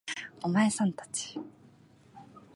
[0.41, 1.39] お前さん達